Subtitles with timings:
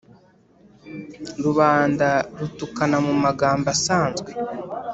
[1.43, 4.29] rubanda rutukana mu magambo asanzwe,